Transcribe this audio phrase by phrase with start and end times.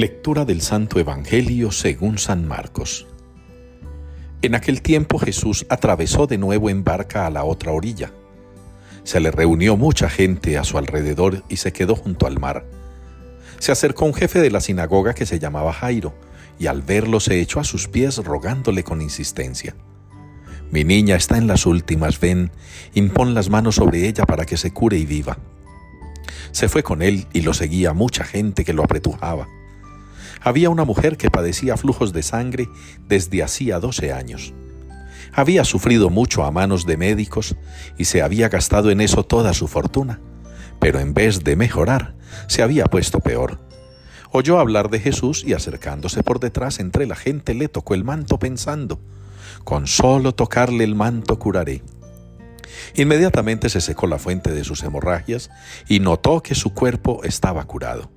[0.00, 3.06] Lectura del Santo Evangelio según San Marcos.
[4.40, 8.10] En aquel tiempo Jesús atravesó de nuevo en barca a la otra orilla.
[9.04, 12.64] Se le reunió mucha gente a su alrededor y se quedó junto al mar.
[13.58, 16.14] Se acercó un jefe de la sinagoga que se llamaba Jairo,
[16.58, 19.76] y al verlo se echó a sus pies rogándole con insistencia.
[20.70, 22.52] Mi niña está en las últimas, ven,
[22.94, 25.36] impon las manos sobre ella para que se cure y viva.
[26.52, 29.59] Se fue con él y lo seguía mucha gente que lo apretujaba
[30.40, 32.68] había una mujer que padecía flujos de sangre
[33.08, 34.54] desde hacía 12 años.
[35.32, 37.56] Había sufrido mucho a manos de médicos
[37.96, 40.20] y se había gastado en eso toda su fortuna,
[40.80, 42.14] pero en vez de mejorar,
[42.48, 43.60] se había puesto peor.
[44.32, 48.38] Oyó hablar de Jesús y acercándose por detrás entre la gente le tocó el manto
[48.38, 49.00] pensando,
[49.64, 51.82] con solo tocarle el manto curaré.
[52.94, 55.50] Inmediatamente se secó la fuente de sus hemorragias
[55.88, 58.10] y notó que su cuerpo estaba curado.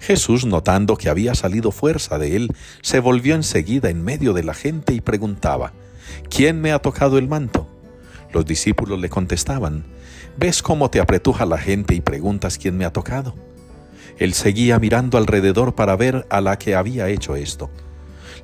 [0.00, 2.48] Jesús, notando que había salido fuerza de él,
[2.80, 5.72] se volvió enseguida en medio de la gente y preguntaba,
[6.30, 7.68] ¿quién me ha tocado el manto?
[8.32, 9.84] Los discípulos le contestaban,
[10.38, 13.34] ¿ves cómo te apretuja la gente y preguntas quién me ha tocado?
[14.18, 17.70] Él seguía mirando alrededor para ver a la que había hecho esto.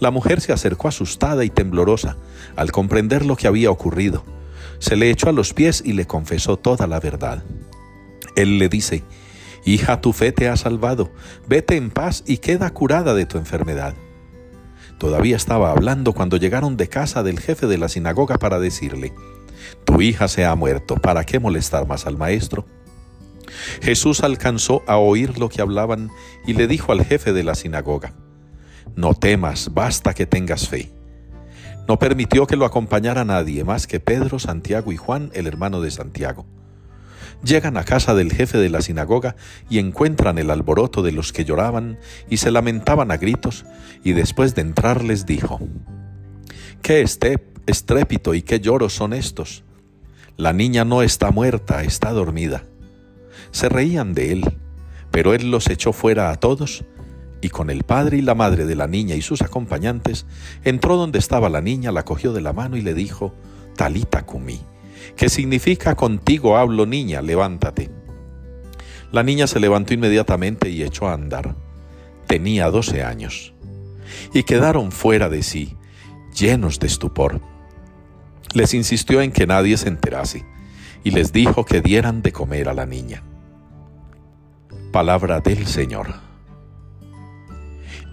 [0.00, 2.16] La mujer se acercó asustada y temblorosa
[2.56, 4.24] al comprender lo que había ocurrido.
[4.80, 7.44] Se le echó a los pies y le confesó toda la verdad.
[8.34, 9.04] Él le dice,
[9.64, 11.10] Hija, tu fe te ha salvado,
[11.48, 13.94] vete en paz y queda curada de tu enfermedad.
[14.98, 19.12] Todavía estaba hablando cuando llegaron de casa del jefe de la sinagoga para decirle,
[19.84, 22.66] Tu hija se ha muerto, ¿para qué molestar más al maestro?
[23.80, 26.10] Jesús alcanzó a oír lo que hablaban
[26.46, 28.14] y le dijo al jefe de la sinagoga,
[28.96, 30.92] No temas, basta que tengas fe.
[31.88, 35.90] No permitió que lo acompañara nadie más que Pedro, Santiago y Juan, el hermano de
[35.90, 36.46] Santiago.
[37.44, 39.36] Llegan a casa del jefe de la sinagoga
[39.68, 41.98] y encuentran el alboroto de los que lloraban
[42.30, 43.66] y se lamentaban a gritos,
[44.02, 45.60] y después de entrar les dijo,
[46.80, 47.04] ¿Qué
[47.66, 49.62] estrépito y qué lloros son estos?
[50.38, 52.64] La niña no está muerta, está dormida.
[53.50, 54.58] Se reían de él,
[55.10, 56.84] pero él los echó fuera a todos,
[57.42, 60.24] y con el padre y la madre de la niña y sus acompañantes,
[60.64, 63.34] entró donde estaba la niña, la cogió de la mano y le dijo,
[63.76, 64.60] Talita cumí
[65.16, 67.90] que significa contigo hablo niña, levántate.
[69.12, 71.54] La niña se levantó inmediatamente y echó a andar.
[72.26, 73.54] Tenía doce años.
[74.32, 75.76] Y quedaron fuera de sí,
[76.34, 77.40] llenos de estupor.
[78.54, 80.44] Les insistió en que nadie se enterase
[81.04, 83.22] y les dijo que dieran de comer a la niña.
[84.92, 86.14] Palabra del Señor.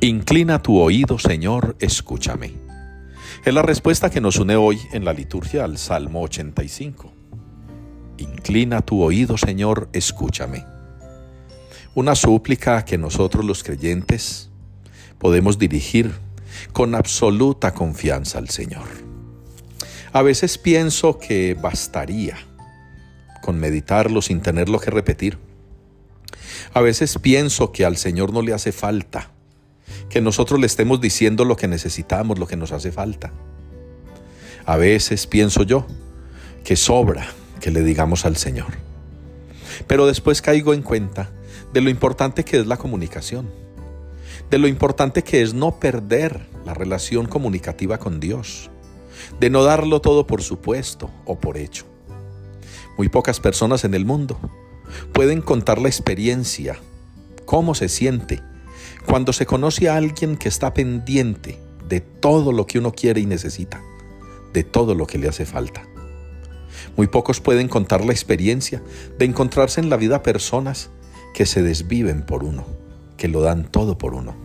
[0.01, 2.70] Inclina tu oído, Señor, escúchame.
[3.43, 7.11] Es la respuesta que nos une hoy en la liturgia al Salmo 85.
[8.19, 10.63] Inclina tu oído, Señor, escúchame.
[11.95, 14.51] Una súplica que nosotros los creyentes
[15.17, 16.11] podemos dirigir
[16.71, 18.87] con absoluta confianza al Señor.
[20.13, 22.37] A veces pienso que bastaría
[23.41, 25.39] con meditarlo sin tenerlo que repetir.
[26.75, 29.31] A veces pienso que al Señor no le hace falta
[30.09, 33.31] que nosotros le estemos diciendo lo que necesitamos, lo que nos hace falta.
[34.65, 35.85] A veces pienso yo
[36.63, 37.27] que sobra
[37.59, 38.73] que le digamos al Señor.
[39.87, 41.29] Pero después caigo en cuenta
[41.73, 43.49] de lo importante que es la comunicación,
[44.49, 48.69] de lo importante que es no perder la relación comunicativa con Dios,
[49.39, 51.85] de no darlo todo por supuesto o por hecho.
[52.97, 54.37] Muy pocas personas en el mundo
[55.13, 56.77] pueden contar la experiencia,
[57.45, 58.41] cómo se siente
[59.05, 63.25] cuando se conoce a alguien que está pendiente de todo lo que uno quiere y
[63.25, 63.81] necesita,
[64.53, 65.83] de todo lo que le hace falta.
[66.95, 68.81] Muy pocos pueden contar la experiencia
[69.17, 70.89] de encontrarse en la vida personas
[71.33, 72.65] que se desviven por uno,
[73.17, 74.35] que lo dan todo por uno.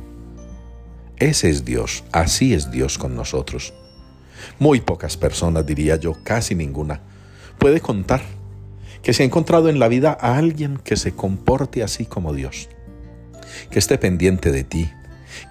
[1.18, 3.74] Ese es Dios, así es Dios con nosotros.
[4.58, 7.00] Muy pocas personas, diría yo, casi ninguna,
[7.58, 8.22] puede contar
[9.02, 12.68] que se ha encontrado en la vida a alguien que se comporte así como Dios
[13.70, 14.90] que esté pendiente de ti,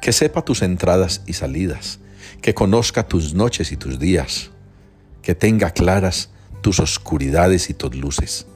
[0.01, 1.99] que sepa tus entradas y salidas,
[2.41, 4.51] que conozca tus noches y tus días,
[5.21, 6.29] que tenga claras
[6.61, 8.47] tus oscuridades y tus luces.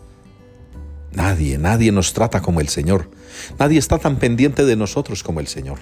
[1.12, 3.10] Nadie, nadie nos trata como el Señor.
[3.58, 5.80] Nadie está tan pendiente de nosotros como el Señor.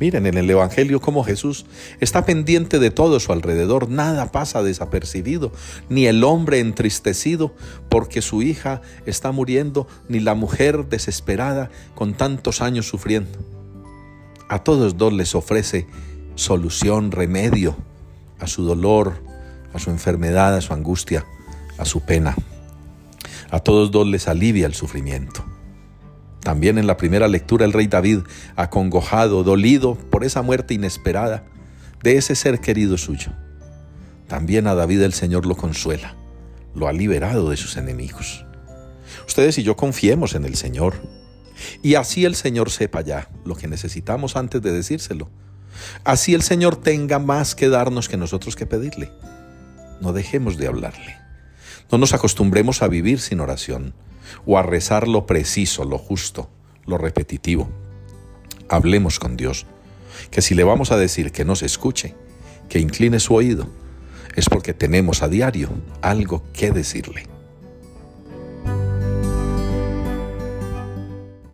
[0.00, 1.66] Miren en el Evangelio cómo Jesús
[2.00, 5.52] está pendiente de todo su alrededor, nada pasa desapercibido,
[5.90, 7.54] ni el hombre entristecido
[7.90, 13.38] porque su hija está muriendo, ni la mujer desesperada con tantos años sufriendo.
[14.48, 15.86] A todos dos les ofrece
[16.34, 17.76] solución, remedio
[18.38, 19.22] a su dolor,
[19.74, 21.26] a su enfermedad, a su angustia,
[21.76, 22.34] a su pena.
[23.50, 25.44] A todos dos les alivia el sufrimiento.
[26.42, 28.20] También en la primera lectura el rey David,
[28.56, 31.44] acongojado, dolido por esa muerte inesperada
[32.02, 33.32] de ese ser querido suyo.
[34.26, 36.16] También a David el Señor lo consuela,
[36.74, 38.46] lo ha liberado de sus enemigos.
[39.26, 40.94] Ustedes y yo confiemos en el Señor.
[41.82, 45.28] Y así el Señor sepa ya lo que necesitamos antes de decírselo.
[46.04, 49.12] Así el Señor tenga más que darnos que nosotros que pedirle.
[50.00, 51.16] No dejemos de hablarle.
[51.90, 53.94] No nos acostumbremos a vivir sin oración
[54.46, 56.48] o a rezar lo preciso, lo justo,
[56.86, 57.68] lo repetitivo.
[58.68, 59.66] Hablemos con Dios,
[60.30, 62.14] que si le vamos a decir que nos escuche,
[62.68, 63.66] que incline su oído,
[64.36, 65.70] es porque tenemos a diario
[66.02, 67.26] algo que decirle.